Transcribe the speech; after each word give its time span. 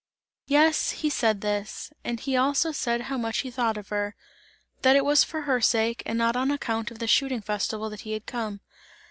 Yes, 0.47 0.93
he 1.05 1.11
said 1.11 1.41
this; 1.41 1.93
and 2.03 2.19
he 2.19 2.35
also 2.35 2.71
said 2.71 3.01
how 3.01 3.19
much 3.19 3.41
he 3.41 3.51
thought 3.51 3.77
of 3.77 3.89
her; 3.89 4.15
that 4.81 4.95
it 4.95 5.05
was 5.05 5.23
for 5.23 5.41
her 5.43 5.61
sake 5.61 6.01
and 6.07 6.17
not 6.17 6.35
on 6.35 6.49
account 6.49 6.89
of 6.89 6.97
the 6.97 7.05
shooting 7.05 7.39
festival 7.43 7.87
that 7.91 8.01
he 8.01 8.13
had 8.13 8.25
come. 8.25 8.61